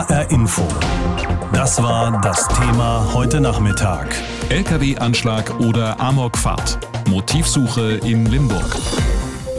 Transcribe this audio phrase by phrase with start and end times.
[0.00, 0.66] HR Info.
[1.52, 4.16] Das war das Thema heute Nachmittag.
[4.48, 6.78] LKW-Anschlag oder Amokfahrt.
[7.06, 8.78] Motivsuche in Limburg.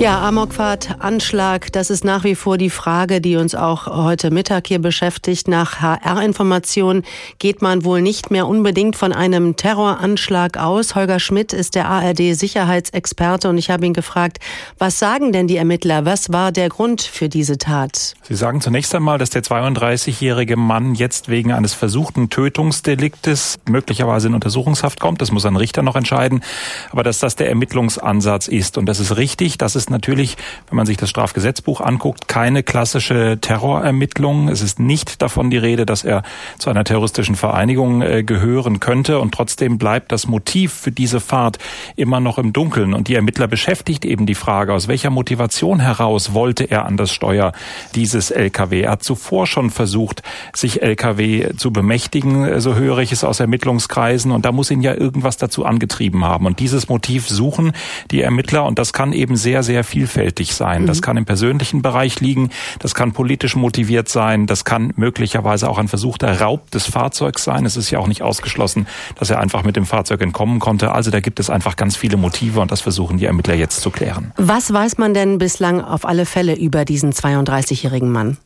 [0.01, 4.65] Ja, Amokfahrt, Anschlag, das ist nach wie vor die Frage, die uns auch heute Mittag
[4.65, 5.47] hier beschäftigt.
[5.47, 7.03] Nach HR-Informationen
[7.37, 10.95] geht man wohl nicht mehr unbedingt von einem Terroranschlag aus.
[10.95, 14.39] Holger Schmidt ist der ARD-Sicherheitsexperte und ich habe ihn gefragt,
[14.79, 16.03] was sagen denn die Ermittler?
[16.03, 18.15] Was war der Grund für diese Tat?
[18.23, 24.33] Sie sagen zunächst einmal, dass der 32-jährige Mann jetzt wegen eines versuchten Tötungsdeliktes möglicherweise in
[24.33, 25.21] Untersuchungshaft kommt.
[25.21, 26.41] Das muss ein Richter noch entscheiden.
[26.89, 28.79] Aber dass das der Ermittlungsansatz ist.
[28.79, 29.59] Und das ist richtig.
[29.59, 30.37] Das ist natürlich,
[30.69, 34.47] wenn man sich das Strafgesetzbuch anguckt, keine klassische Terrorermittlung.
[34.47, 36.23] Es ist nicht davon die Rede, dass er
[36.57, 39.19] zu einer terroristischen Vereinigung äh, gehören könnte.
[39.19, 41.59] Und trotzdem bleibt das Motiv für diese Fahrt
[41.95, 42.93] immer noch im Dunkeln.
[42.93, 47.11] Und die Ermittler beschäftigt eben die Frage, aus welcher Motivation heraus wollte er an das
[47.11, 47.51] Steuer
[47.95, 48.81] dieses LKW.
[48.81, 53.39] Er hat zuvor schon versucht, sich LKW zu bemächtigen, äh, so höre ich es aus
[53.39, 54.31] Ermittlungskreisen.
[54.31, 56.45] Und da muss ihn ja irgendwas dazu angetrieben haben.
[56.45, 57.73] Und dieses Motiv suchen
[58.11, 58.65] die Ermittler.
[58.65, 60.85] Und das kann eben sehr, sehr vielfältig sein.
[60.85, 61.01] Das mhm.
[61.01, 65.87] kann im persönlichen Bereich liegen, das kann politisch motiviert sein, das kann möglicherweise auch ein
[65.87, 67.65] versuchter Raub des Fahrzeugs sein.
[67.65, 70.91] Es ist ja auch nicht ausgeschlossen, dass er einfach mit dem Fahrzeug entkommen konnte.
[70.91, 73.91] Also da gibt es einfach ganz viele Motive und das versuchen die Ermittler jetzt zu
[73.91, 74.33] klären.
[74.37, 78.37] Was weiß man denn bislang auf alle Fälle über diesen 32-jährigen Mann?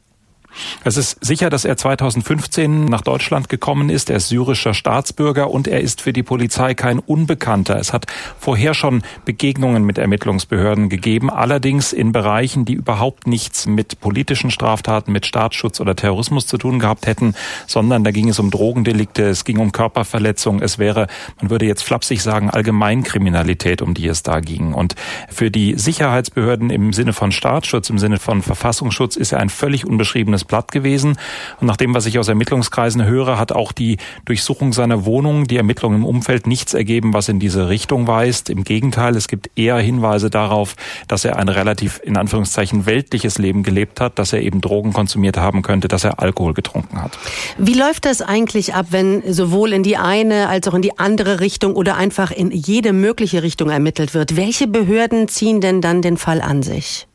[0.83, 4.09] Es ist sicher, dass er 2015 nach Deutschland gekommen ist.
[4.09, 7.77] Er ist syrischer Staatsbürger und er ist für die Polizei kein Unbekannter.
[7.77, 8.05] Es hat
[8.39, 15.11] vorher schon Begegnungen mit Ermittlungsbehörden gegeben, allerdings in Bereichen, die überhaupt nichts mit politischen Straftaten,
[15.11, 17.35] mit Staatsschutz oder Terrorismus zu tun gehabt hätten,
[17.67, 21.07] sondern da ging es um Drogendelikte, es ging um Körperverletzung, es wäre,
[21.41, 24.73] man würde jetzt flapsig sagen, Allgemeinkriminalität, um die es da ging.
[24.73, 24.95] Und
[25.29, 29.85] für die Sicherheitsbehörden im Sinne von Staatsschutz, im Sinne von Verfassungsschutz ist er ein völlig
[29.85, 31.17] unbeschriebenes Blatt gewesen.
[31.59, 35.57] Und nach dem, was ich aus Ermittlungskreisen höre, hat auch die Durchsuchung seiner Wohnung, die
[35.57, 38.49] Ermittlungen im Umfeld nichts ergeben, was in diese Richtung weist.
[38.49, 40.75] Im Gegenteil, es gibt eher Hinweise darauf,
[41.07, 45.37] dass er ein relativ in Anführungszeichen weltliches Leben gelebt hat, dass er eben Drogen konsumiert
[45.37, 47.17] haben könnte, dass er Alkohol getrunken hat.
[47.57, 51.39] Wie läuft das eigentlich ab, wenn sowohl in die eine als auch in die andere
[51.39, 54.35] Richtung oder einfach in jede mögliche Richtung ermittelt wird?
[54.35, 57.07] Welche Behörden ziehen denn dann den Fall an sich?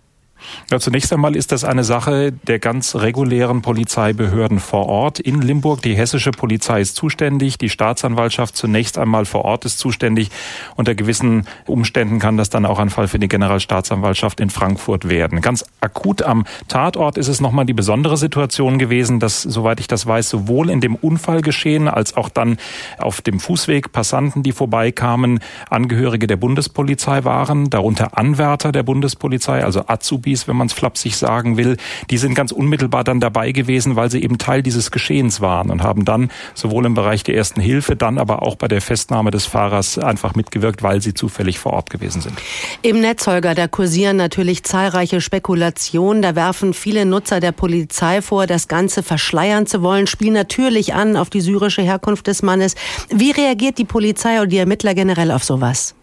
[0.70, 5.20] Ja, zunächst einmal ist das eine Sache der ganz regulären Polizeibehörden vor Ort.
[5.20, 10.30] In Limburg, die hessische Polizei ist zuständig, die Staatsanwaltschaft zunächst einmal vor Ort ist zuständig.
[10.76, 15.40] Unter gewissen Umständen kann das dann auch ein Fall für die Generalstaatsanwaltschaft in Frankfurt werden.
[15.40, 20.06] Ganz akut am Tatort ist es nochmal die besondere Situation gewesen, dass, soweit ich das
[20.06, 22.56] weiß, sowohl in dem Unfallgeschehen als auch dann
[22.98, 29.84] auf dem Fußweg Passanten, die vorbeikamen, Angehörige der Bundespolizei waren, darunter Anwärter der Bundespolizei, also
[29.86, 31.76] Azubi Azubis, wenn man es flapsig sagen will,
[32.10, 35.82] die sind ganz unmittelbar dann dabei gewesen, weil sie eben Teil dieses Geschehens waren und
[35.82, 39.46] haben dann sowohl im Bereich der ersten Hilfe, dann aber auch bei der Festnahme des
[39.46, 42.34] Fahrers einfach mitgewirkt, weil sie zufällig vor Ort gewesen sind.
[42.82, 46.22] Im Netzholger, da kursieren natürlich zahlreiche Spekulationen.
[46.22, 51.16] Da werfen viele Nutzer der Polizei vor, das Ganze verschleiern zu wollen, spielen natürlich an
[51.16, 52.74] auf die syrische Herkunft des Mannes.
[53.10, 55.94] Wie reagiert die Polizei oder die Ermittler generell auf sowas?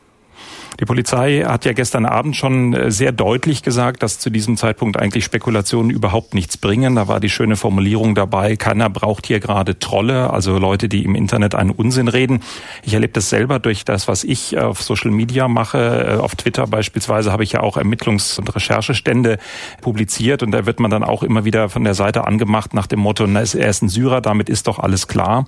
[0.80, 4.98] Die Polizei hat ja gestern Abend schon äh, sehr deutlich gesagt, dass zu diesem Zeitpunkt
[4.98, 6.96] eigentlich Spekulationen überhaupt nichts bringen.
[6.96, 11.16] Da war die schöne Formulierung dabei, keiner braucht hier gerade Trolle, also Leute, die im
[11.16, 12.42] Internet einen Unsinn reden.
[12.84, 16.18] Ich erlebe das selber durch das, was ich auf Social Media mache.
[16.18, 19.38] Äh, auf Twitter beispielsweise habe ich ja auch Ermittlungs- und Recherchestände
[19.82, 23.00] publiziert und da wird man dann auch immer wieder von der Seite angemacht nach dem
[23.00, 25.48] Motto, er ist ein Syrer, damit ist doch alles klar.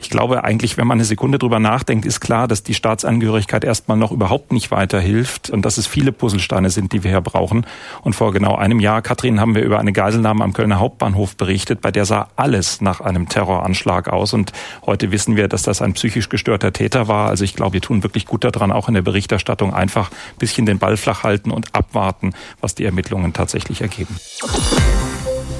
[0.00, 3.96] Ich glaube eigentlich, wenn man eine Sekunde drüber nachdenkt, ist klar, dass die Staatsangehörigkeit erstmal
[3.96, 7.66] noch überhaupt nicht weiterhilft und dass es viele Puzzlesteine sind, die wir hier brauchen.
[8.02, 11.80] Und vor genau einem Jahr, Katrin, haben wir über eine Geiselnahme am Kölner Hauptbahnhof berichtet,
[11.82, 14.32] bei der sah alles nach einem Terroranschlag aus.
[14.32, 14.52] Und
[14.84, 17.28] heute wissen wir, dass das ein psychisch gestörter Täter war.
[17.28, 20.66] Also ich glaube, wir tun wirklich gut daran, auch in der Berichterstattung einfach ein bisschen
[20.66, 24.16] den Ball flach halten und abwarten, was die Ermittlungen tatsächlich ergeben.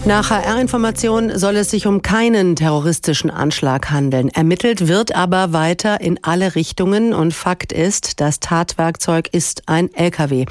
[0.06, 4.28] Nach HR-Informationen soll es sich um keinen terroristischen Anschlag handeln.
[4.28, 10.44] Ermittelt wird aber weiter in alle Richtungen und Fakt ist, das Tatwerkzeug ist ein LKW.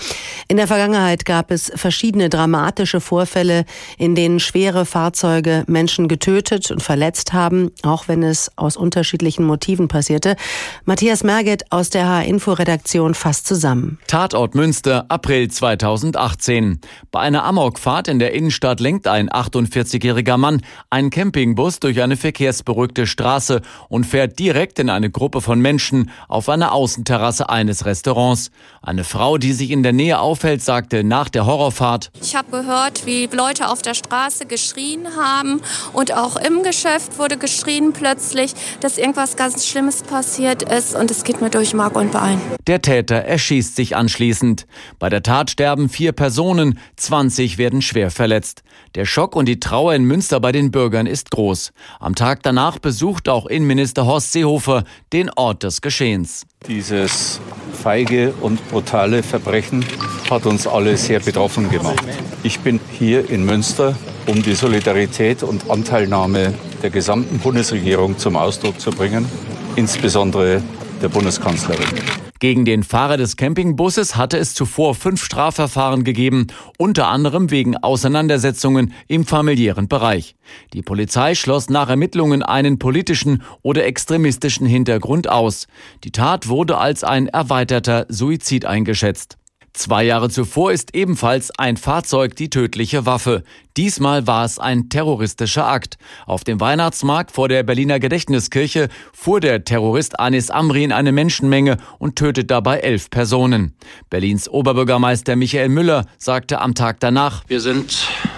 [0.50, 3.64] In der Vergangenheit gab es verschiedene dramatische Vorfälle,
[3.98, 9.88] in denen schwere Fahrzeuge Menschen getötet und verletzt haben, auch wenn es aus unterschiedlichen Motiven
[9.88, 10.36] passierte.
[10.84, 14.00] Matthias Merget aus der HR-Info-Redaktion fasst zusammen.
[14.08, 16.82] Tatort Münster, April 2018.
[17.10, 23.08] Bei einer Amokfahrt in der Innenstadt lenkt ein 48-jähriger Mann einen Campingbus durch eine verkehrsberuhigte
[23.08, 28.52] Straße und fährt direkt in eine Gruppe von Menschen auf einer Außenterrasse eines Restaurants.
[28.82, 33.06] Eine Frau, die sich in der Nähe aufhält, sagte nach der Horrorfahrt, Ich habe gehört,
[33.06, 35.62] wie Leute auf der Straße geschrien haben
[35.94, 41.24] und auch im Geschäft wurde geschrien plötzlich, dass irgendwas ganz Schlimmes passiert ist und es
[41.24, 42.40] geht mir durch Mark und Bein.
[42.68, 44.66] Der Täter erschießt sich anschließend.
[45.00, 48.64] Bei der Tat sterben vier Personen, 20 werden schwer verletzt.
[48.96, 51.74] Der Schock und die Trauer in Münster bei den Bürgern ist groß.
[52.00, 56.46] Am Tag danach besucht auch Innenminister Horst Seehofer den Ort des Geschehens.
[56.68, 57.42] Dieses
[57.74, 59.86] feige und brutale Verbrechen
[60.30, 62.06] hat uns alle sehr betroffen gemacht.
[62.44, 63.96] Ich bin hier in Münster,
[64.26, 69.28] um die Solidarität und Anteilnahme der gesamten Bundesregierung zum Ausdruck zu bringen,
[69.76, 70.64] insbesondere
[71.02, 72.25] der Bundeskanzlerin.
[72.46, 76.46] Gegen den Fahrer des Campingbusses hatte es zuvor fünf Strafverfahren gegeben,
[76.78, 80.36] unter anderem wegen Auseinandersetzungen im familiären Bereich.
[80.72, 85.66] Die Polizei schloss nach Ermittlungen einen politischen oder extremistischen Hintergrund aus.
[86.04, 89.40] Die Tat wurde als ein erweiterter Suizid eingeschätzt.
[89.76, 93.44] Zwei Jahre zuvor ist ebenfalls ein Fahrzeug die tödliche Waffe.
[93.76, 95.98] Diesmal war es ein terroristischer Akt.
[96.26, 101.76] Auf dem Weihnachtsmarkt vor der Berliner Gedächtniskirche fuhr der Terrorist Anis Amri in eine Menschenmenge
[102.00, 103.76] und tötet dabei elf Personen.
[104.10, 107.98] Berlins Oberbürgermeister Michael Müller sagte am Tag danach, Wir sind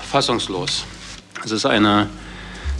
[0.10, 0.86] fassungslos.
[1.46, 2.10] Es ist eine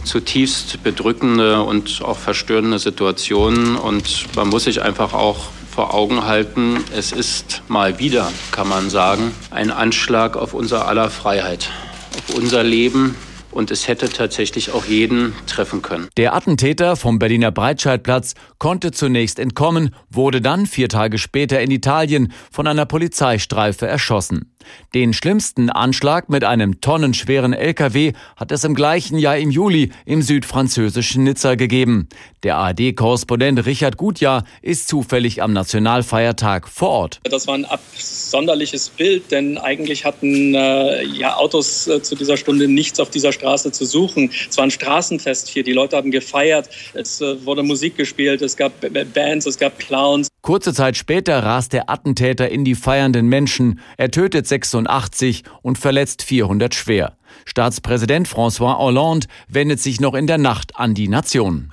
[0.02, 5.46] zutiefst bedrückende und auch verstörende Situation und man muss sich einfach auch
[5.78, 11.08] vor Augen halten, es ist mal wieder, kann man sagen, ein Anschlag auf unser aller
[11.08, 11.70] Freiheit,
[12.16, 13.14] auf unser Leben
[13.52, 16.08] und es hätte tatsächlich auch jeden treffen können.
[16.16, 22.32] Der Attentäter vom Berliner Breitscheidplatz konnte zunächst entkommen, wurde dann vier Tage später in Italien
[22.50, 24.52] von einer Polizeistreife erschossen.
[24.94, 30.22] Den schlimmsten Anschlag mit einem tonnenschweren LKW hat es im gleichen Jahr im Juli im
[30.22, 32.08] südfranzösischen Nizza gegeben.
[32.42, 37.20] Der ARD-Korrespondent Richard Gutjahr ist zufällig am Nationalfeiertag vor Ort.
[37.24, 42.68] Das war ein absonderliches Bild, denn eigentlich hatten äh, ja Autos äh, zu dieser Stunde
[42.68, 44.30] nichts auf dieser Straße zu suchen.
[44.48, 48.56] Es war ein Straßenfest hier, die Leute haben gefeiert, es äh, wurde Musik gespielt, es
[48.56, 48.72] gab
[49.14, 50.28] Bands, es gab Clowns.
[50.42, 53.80] Kurze Zeit später rast der Attentäter in die feiernden Menschen.
[53.96, 57.16] Er tötet 86 und verletzt 400 schwer.
[57.44, 61.72] Staatspräsident François Hollande wendet sich noch in der Nacht an die Nation.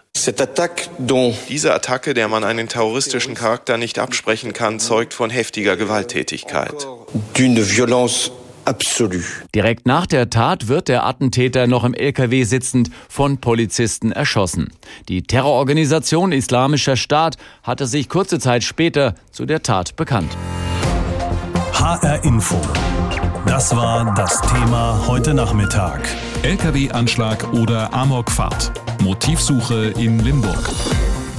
[1.49, 6.87] Diese Attacke, der man einen terroristischen Charakter nicht absprechen kann, zeugt von heftiger Gewalttätigkeit.
[8.65, 9.23] Absolut.
[9.53, 14.73] Direkt nach der Tat wird der Attentäter noch im LKW sitzend von Polizisten erschossen.
[15.07, 20.35] Die Terrororganisation Islamischer Staat hatte sich kurze Zeit später zu der Tat bekannt.
[21.95, 22.59] HR Info.
[23.45, 26.01] Das war das Thema heute Nachmittag.
[26.43, 28.73] LKW-Anschlag oder Amokfahrt.
[29.01, 30.69] Motivsuche in Limburg.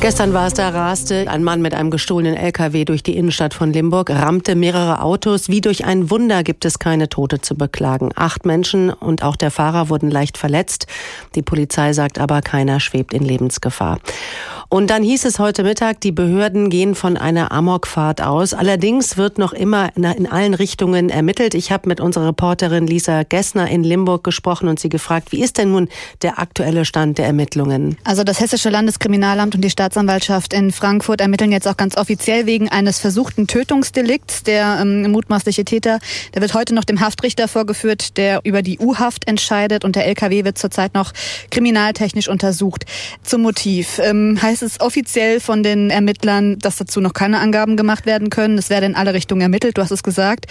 [0.00, 3.70] Gestern war es, da raste ein Mann mit einem gestohlenen LKW durch die Innenstadt von
[3.70, 5.50] Limburg, rammte mehrere Autos.
[5.50, 8.10] Wie durch ein Wunder gibt es keine Tote zu beklagen.
[8.14, 10.86] Acht Menschen und auch der Fahrer wurden leicht verletzt.
[11.34, 13.98] Die Polizei sagt aber, keiner schwebt in Lebensgefahr.
[14.68, 18.52] Und dann hieß es heute Mittag, die Behörden gehen von einer Amokfahrt aus.
[18.52, 21.54] Allerdings wird noch immer in allen Richtungen ermittelt.
[21.54, 25.58] Ich habe mit unserer Reporterin Lisa Gessner in Limburg gesprochen und sie gefragt, wie ist
[25.58, 25.88] denn nun
[26.22, 27.96] der aktuelle Stand der Ermittlungen?
[28.04, 32.68] Also das Hessische Landeskriminalamt und die Staatsanwaltschaft in Frankfurt ermitteln jetzt auch ganz offiziell wegen
[32.68, 34.42] eines versuchten Tötungsdelikts.
[34.42, 36.00] Der ähm, mutmaßliche Täter,
[36.34, 40.44] der wird heute noch dem Haftrichter vorgeführt, der über die U-Haft entscheidet und der LKW
[40.44, 41.12] wird zurzeit noch
[41.50, 42.84] kriminaltechnisch untersucht.
[43.22, 48.06] Zum Motiv ähm, heißt es offiziell von den Ermittlern, dass dazu noch keine Angaben gemacht
[48.06, 48.58] werden können.
[48.58, 50.46] Es werde in alle Richtungen ermittelt, du hast es gesagt.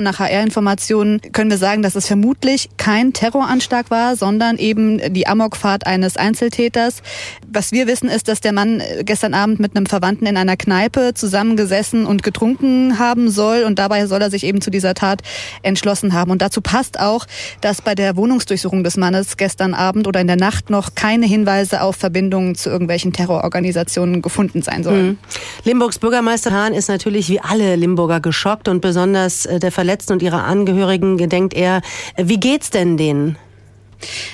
[0.00, 5.86] Nach HR-Informationen können wir sagen, dass es vermutlich kein Terroranschlag war, sondern eben die Amokfahrt
[5.86, 7.02] eines Einzeltäters.
[7.46, 11.14] Was wir wissen, ist, dass der Mann gestern Abend mit einem Verwandten in einer Kneipe
[11.14, 15.22] zusammengesessen und getrunken haben soll und dabei soll er sich eben zu dieser Tat
[15.62, 16.30] entschlossen haben.
[16.30, 17.26] Und dazu passt auch,
[17.60, 21.82] dass bei der Wohnungsdurchsuchung des Mannes gestern Abend oder in der Nacht noch keine Hinweise
[21.82, 25.06] auf Verbindungen zu irgendwelchen Terrororganisationen Organisationen gefunden sein sollen.
[25.06, 25.18] Mhm.
[25.64, 30.44] Limburgs Bürgermeister Hahn ist natürlich wie alle Limburger geschockt und besonders der Verletzten und ihrer
[30.44, 31.82] Angehörigen gedenkt er.
[32.16, 33.36] Wie geht's denn denen?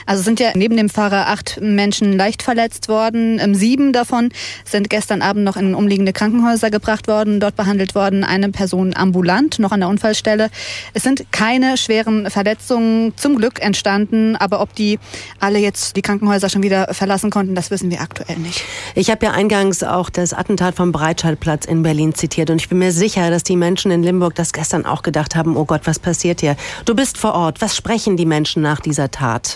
[0.06, 3.38] Also sind ja neben dem Fahrer acht Menschen leicht verletzt worden.
[3.40, 4.30] Ähm, sieben davon
[4.64, 8.24] sind gestern Abend noch in umliegende Krankenhäuser gebracht worden, dort behandelt worden.
[8.24, 10.50] Eine Person ambulant, noch an der Unfallstelle.
[10.94, 14.98] Es sind keine schweren Verletzungen zum Glück entstanden, aber ob die
[15.40, 18.62] alle jetzt die Krankenhäuser schon wieder verlassen konnten, das wissen wir aktuell nicht.
[18.94, 22.78] Ich habe ja eingangs auch das Attentat vom Breitscheidplatz in Berlin zitiert und ich bin
[22.78, 25.98] mir sicher, dass die Menschen in Limburg das gestern auch gedacht haben, oh Gott, was
[25.98, 26.56] passiert hier?
[26.84, 27.60] Du bist vor Ort.
[27.60, 29.55] Was sprechen die Menschen nach dieser Tat?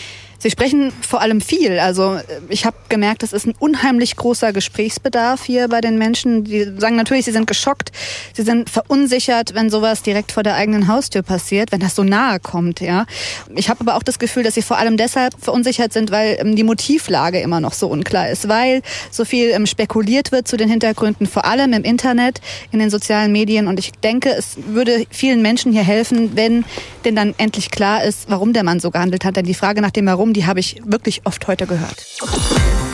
[0.41, 1.77] Sie sprechen vor allem viel.
[1.77, 6.45] Also äh, ich habe gemerkt, es ist ein unheimlich großer Gesprächsbedarf hier bei den Menschen.
[6.45, 7.91] Die sagen natürlich, sie sind geschockt,
[8.33, 12.39] sie sind verunsichert, wenn sowas direkt vor der eigenen Haustür passiert, wenn das so nahe
[12.39, 12.81] kommt.
[12.81, 13.05] Ja,
[13.53, 16.55] ich habe aber auch das Gefühl, dass sie vor allem deshalb verunsichert sind, weil ähm,
[16.55, 18.81] die Motivlage immer noch so unklar ist, weil
[19.11, 23.31] so viel ähm, spekuliert wird zu den Hintergründen, vor allem im Internet, in den sozialen
[23.31, 23.67] Medien.
[23.67, 26.65] Und ich denke, es würde vielen Menschen hier helfen, wenn
[27.05, 29.35] denn dann endlich klar ist, warum der Mann so gehandelt hat.
[29.35, 32.05] Denn die Frage nach dem Warum die habe ich wirklich oft heute gehört.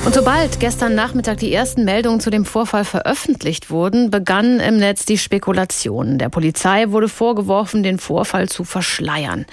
[0.08, 5.03] Und sobald gestern Nachmittag die ersten Meldungen zu dem Vorfall veröffentlicht wurden, begann im Netz
[5.03, 6.17] die Spekulation.
[6.17, 9.46] Der Polizei wurde vorgeworfen, den Vorfall zu verschleiern.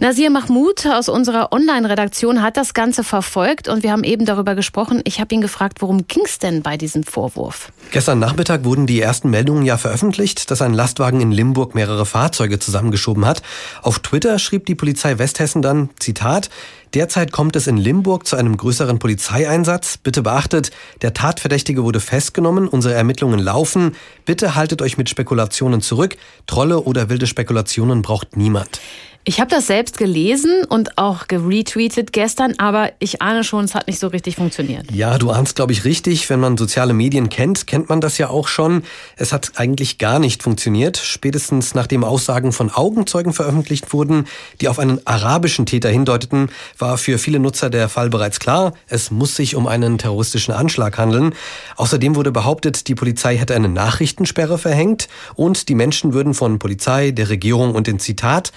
[0.00, 5.02] Nasir Mahmoud aus unserer Online-Redaktion hat das Ganze verfolgt und wir haben eben darüber gesprochen.
[5.04, 7.70] Ich habe ihn gefragt, worum ging es denn bei diesem Vorwurf?
[7.90, 12.58] Gestern Nachmittag wurden die ersten Meldungen ja veröffentlicht, dass ein Lastwagen in Limburg mehrere Fahrzeuge
[12.58, 13.42] zusammengeschoben hat.
[13.82, 16.48] Auf Twitter schrieb die Polizei Westhessen dann, Zitat,
[16.94, 19.96] Derzeit kommt es in Limburg zu einem größeren Polizeieinsatz.
[19.96, 20.70] Bitte beachtet,
[21.02, 23.96] der Tatverdächtige wurde festgenommen, unsere Ermittlungen laufen.
[24.24, 26.16] Bitte haltet euch mit Spekulationen zurück.
[26.46, 28.80] Trolle oder wilde Spekulationen braucht niemand.
[29.26, 33.86] Ich habe das selbst gelesen und auch geretweetet gestern, aber ich ahne schon, es hat
[33.86, 34.90] nicht so richtig funktioniert.
[34.92, 36.28] Ja, du ahnst, glaube ich, richtig.
[36.28, 38.82] Wenn man soziale Medien kennt, kennt man das ja auch schon.
[39.16, 40.98] Es hat eigentlich gar nicht funktioniert.
[40.98, 44.26] Spätestens nachdem Aussagen von Augenzeugen veröffentlicht wurden,
[44.60, 48.74] die auf einen arabischen Täter hindeuteten, war für viele Nutzer der Fall bereits klar.
[48.88, 51.34] Es muss sich um einen terroristischen Anschlag handeln.
[51.76, 57.10] Außerdem wurde behauptet, die Polizei hätte eine Nachrichtensperre verhängt und die Menschen würden von Polizei,
[57.10, 58.52] der Regierung und den Zitat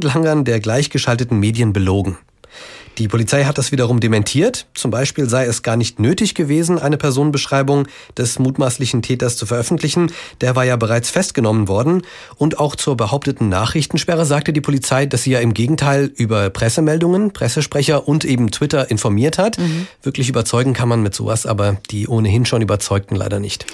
[0.00, 2.16] Handlangern der gleichgeschalteten Medien belogen.
[2.98, 4.66] Die Polizei hat das wiederum dementiert.
[4.74, 7.86] Zum Beispiel sei es gar nicht nötig gewesen, eine Personenbeschreibung
[8.18, 10.12] des mutmaßlichen Täters zu veröffentlichen.
[10.40, 12.02] Der war ja bereits festgenommen worden.
[12.36, 17.32] Und auch zur behaupteten Nachrichtensperre sagte die Polizei, dass sie ja im Gegenteil über Pressemeldungen,
[17.32, 19.58] Pressesprecher und eben Twitter informiert hat.
[19.58, 19.86] Mhm.
[20.02, 23.66] Wirklich überzeugen kann man mit sowas, aber die ohnehin schon überzeugten leider nicht.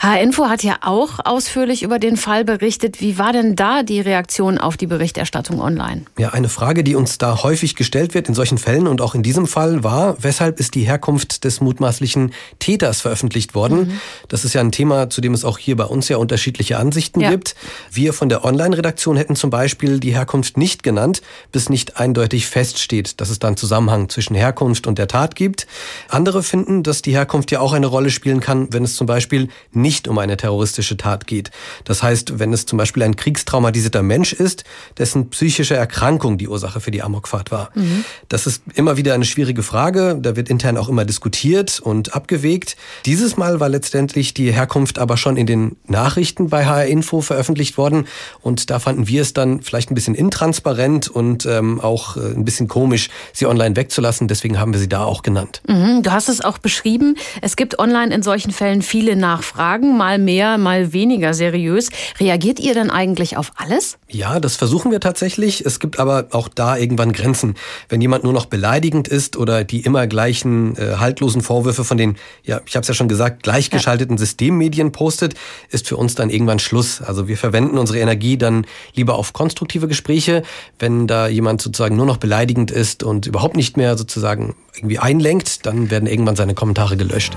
[0.00, 3.00] H-Info hat ja auch ausführlich über den Fall berichtet.
[3.00, 6.02] Wie war denn da die Reaktion auf die Berichterstattung online?
[6.16, 9.24] Ja, eine Frage, die uns da häufig gestellt wird in solchen Fällen und auch in
[9.24, 13.88] diesem Fall war, weshalb ist die Herkunft des mutmaßlichen Täters veröffentlicht worden?
[13.88, 14.00] Mhm.
[14.28, 17.20] Das ist ja ein Thema, zu dem es auch hier bei uns ja unterschiedliche Ansichten
[17.20, 17.30] ja.
[17.30, 17.56] gibt.
[17.90, 23.20] Wir von der Online-Redaktion hätten zum Beispiel die Herkunft nicht genannt, bis nicht eindeutig feststeht,
[23.20, 25.66] dass es dann Zusammenhang zwischen Herkunft und der Tat gibt.
[26.08, 29.48] Andere finden, dass die Herkunft ja auch eine Rolle spielen kann, wenn es zum Beispiel
[29.72, 31.50] nicht nicht um eine terroristische Tat geht.
[31.84, 34.64] Das heißt, wenn es zum Beispiel ein kriegstraumatisierter Mensch ist,
[34.98, 37.70] dessen psychische Erkrankung die Ursache für die Amokfahrt war.
[37.74, 38.04] Mhm.
[38.28, 40.18] Das ist immer wieder eine schwierige Frage.
[40.20, 42.76] Da wird intern auch immer diskutiert und abgewegt.
[43.06, 47.78] Dieses Mal war letztendlich die Herkunft aber schon in den Nachrichten bei HR Info veröffentlicht
[47.78, 48.06] worden.
[48.42, 52.44] Und da fanden wir es dann vielleicht ein bisschen intransparent und ähm, auch äh, ein
[52.44, 54.28] bisschen komisch, sie online wegzulassen.
[54.28, 55.62] Deswegen haben wir sie da auch genannt.
[55.66, 56.02] Mhm.
[56.02, 57.16] Du hast es auch beschrieben.
[57.40, 59.77] Es gibt online in solchen Fällen viele Nachfragen.
[59.78, 61.90] Fragen, mal mehr, mal weniger seriös.
[62.18, 63.96] Reagiert ihr dann eigentlich auf alles?
[64.08, 65.64] Ja, das versuchen wir tatsächlich.
[65.64, 67.54] Es gibt aber auch da irgendwann Grenzen.
[67.88, 72.16] Wenn jemand nur noch beleidigend ist oder die immer gleichen äh, haltlosen Vorwürfe von den,
[72.42, 74.18] ja, ich habe es ja schon gesagt, gleichgeschalteten ja.
[74.18, 75.34] Systemmedien postet,
[75.70, 77.00] ist für uns dann irgendwann Schluss.
[77.00, 80.42] Also wir verwenden unsere Energie dann lieber auf konstruktive Gespräche.
[80.80, 85.66] Wenn da jemand sozusagen nur noch beleidigend ist und überhaupt nicht mehr sozusagen irgendwie einlenkt,
[85.66, 87.36] dann werden irgendwann seine Kommentare gelöscht.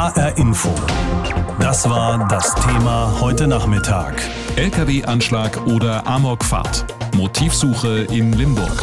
[0.00, 0.74] HR Info.
[1.58, 4.22] Das war das Thema heute Nachmittag.
[4.56, 6.86] LKW-Anschlag oder Amokfahrt.
[7.14, 8.82] Motivsuche in Limburg.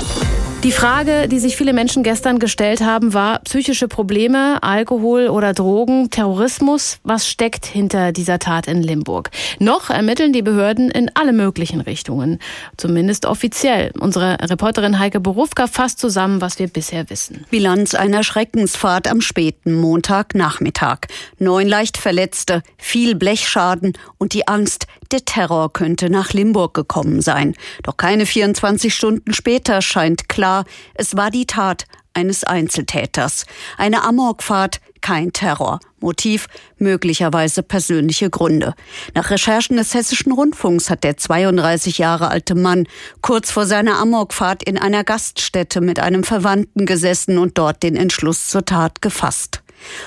[0.64, 6.10] Die Frage, die sich viele Menschen gestern gestellt haben, war psychische Probleme, Alkohol oder Drogen,
[6.10, 6.98] Terrorismus.
[7.04, 9.30] Was steckt hinter dieser Tat in Limburg?
[9.60, 12.40] Noch ermitteln die Behörden in alle möglichen Richtungen.
[12.76, 13.92] Zumindest offiziell.
[14.00, 17.46] Unsere Reporterin Heike Borufka fasst zusammen, was wir bisher wissen.
[17.52, 21.02] Bilanz einer Schreckensfahrt am späten Montagnachmittag.
[21.38, 27.56] Neun leicht Verletzte, viel Blechschaden und die Angst, der Terror könnte nach Limburg gekommen sein.
[27.84, 33.46] Doch keine 24 Stunden später scheint klar, es war die Tat eines Einzeltäters.
[33.78, 35.80] Eine Amokfahrt, kein Terror.
[36.00, 36.48] Motiv
[36.78, 38.74] möglicherweise persönliche Gründe.
[39.14, 42.88] Nach Recherchen des Hessischen Rundfunks hat der 32 Jahre alte Mann
[43.22, 48.48] kurz vor seiner Amokfahrt in einer Gaststätte mit einem Verwandten gesessen und dort den Entschluss
[48.48, 49.62] zur Tat gefasst.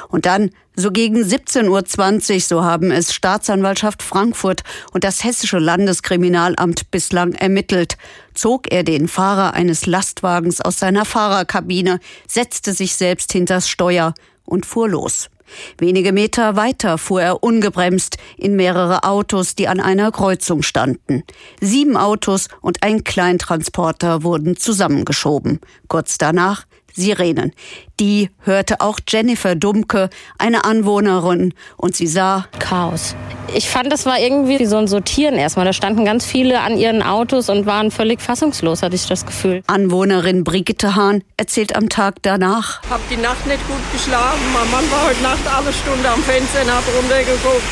[0.08, 4.62] Und dann, so gegen 17.20 Uhr, so haben es Staatsanwaltschaft Frankfurt
[4.92, 7.96] und das Hessische Landeskriminalamt bislang ermittelt,
[8.34, 14.66] zog er den Fahrer eines Lastwagens aus seiner Fahrerkabine, setzte sich selbst hinters Steuer und
[14.66, 15.30] fuhr los.
[15.78, 21.24] Wenige Meter weiter fuhr er ungebremst in mehrere Autos, die an einer Kreuzung standen.
[21.60, 25.60] Sieben Autos und ein Kleintransporter wurden zusammengeschoben.
[25.88, 27.52] Kurz danach Sirenen.
[27.98, 33.14] Die hörte auch Jennifer Dumke, eine Anwohnerin, und sie sah Chaos.
[33.54, 35.66] Ich fand, das war irgendwie wie so ein Sortieren erstmal.
[35.66, 39.62] Da standen ganz viele an ihren Autos und waren völlig fassungslos, hatte ich das Gefühl.
[39.66, 42.80] Anwohnerin Brigitte Hahn erzählt am Tag danach.
[42.88, 44.40] Hab die Nacht nicht gut geschlafen.
[44.52, 47.62] Mein Mann war heute Nacht alle Stunde am Fenster und hat runtergeguckt,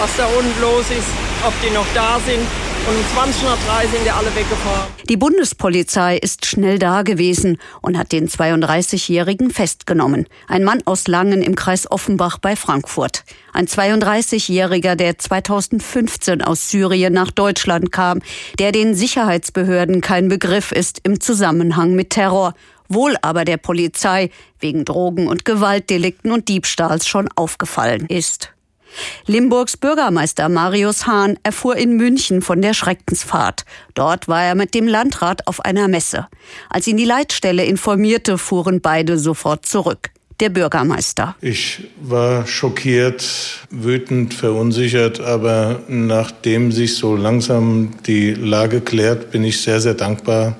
[0.00, 1.08] was da unten los ist,
[1.46, 2.46] ob die noch da sind.
[2.88, 4.92] Und um 20 nach 3 sind ja alle weggefahren.
[5.08, 10.26] Die Bundespolizei ist schnell da gewesen und hat den 32-Jährigen festgenommen.
[10.48, 13.22] Ein Mann aus Langen im Kreis Offenbach bei Frankfurt.
[13.52, 18.18] Ein 32-Jähriger, der 2015 aus Syrien nach Deutschland kam,
[18.58, 22.54] der den Sicherheitsbehörden kein Begriff ist im Zusammenhang mit Terror
[22.88, 24.28] wohl aber der Polizei
[24.60, 28.52] wegen Drogen- und Gewaltdelikten und Diebstahls schon aufgefallen ist.
[29.26, 33.64] Limburgs Bürgermeister Marius Hahn erfuhr in München von der Schreckensfahrt.
[33.94, 36.28] Dort war er mit dem Landrat auf einer Messe.
[36.68, 40.10] Als ihn die Leitstelle informierte, fuhren beide sofort zurück.
[40.40, 41.36] Der Bürgermeister.
[41.40, 43.24] Ich war schockiert,
[43.70, 50.56] wütend, verunsichert, aber nachdem sich so langsam die Lage klärt, bin ich sehr, sehr dankbar,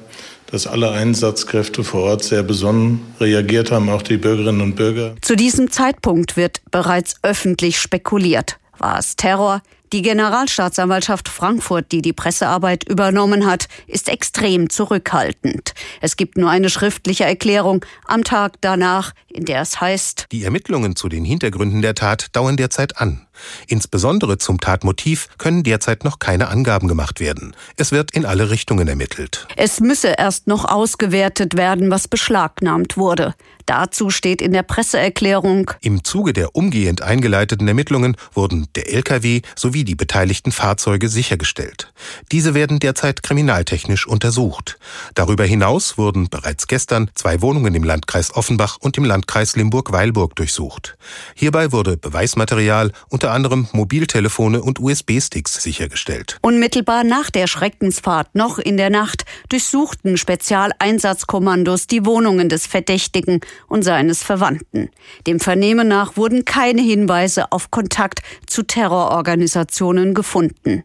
[0.52, 5.16] dass alle Einsatzkräfte vor Ort sehr besonnen reagiert haben, auch die Bürgerinnen und Bürger.
[5.22, 8.58] Zu diesem Zeitpunkt wird bereits öffentlich spekuliert.
[8.78, 9.62] War es Terror?
[9.92, 15.74] Die Generalstaatsanwaltschaft Frankfurt, die die Pressearbeit übernommen hat, ist extrem zurückhaltend.
[16.00, 20.96] Es gibt nur eine schriftliche Erklärung am Tag danach, in der es heißt, Die Ermittlungen
[20.96, 23.26] zu den Hintergründen der Tat dauern derzeit an.
[23.66, 27.54] Insbesondere zum Tatmotiv können derzeit noch keine Angaben gemacht werden.
[27.76, 29.46] Es wird in alle Richtungen ermittelt.
[29.56, 33.34] Es müsse erst noch ausgewertet werden, was beschlagnahmt wurde.
[33.66, 39.84] Dazu steht in der Presseerklärung, Im Zuge der umgehend eingeleiteten Ermittlungen wurden der Lkw sowie
[39.84, 41.92] die beteiligten Fahrzeuge sichergestellt.
[42.32, 44.78] Diese werden derzeit kriminaltechnisch untersucht.
[45.14, 50.96] Darüber hinaus wurden bereits gestern zwei Wohnungen im Landkreis Offenbach und im Landkreis Limburg-Weilburg durchsucht.
[51.34, 52.92] Hierbei wurde Beweismaterial,
[53.32, 56.38] anderem Mobiltelefone und USB-Sticks sichergestellt.
[56.42, 63.82] Unmittelbar nach der Schreckensfahrt, noch in der Nacht, durchsuchten Spezialeinsatzkommandos die Wohnungen des Verdächtigen und
[63.82, 64.90] seines Verwandten.
[65.26, 70.84] Dem Vernehmen nach wurden keine Hinweise auf Kontakt zu Terrororganisationen gefunden.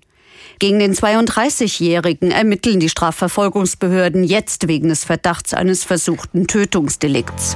[0.59, 7.55] Gegen den 32-Jährigen ermitteln die Strafverfolgungsbehörden jetzt wegen des Verdachts eines versuchten Tötungsdelikts.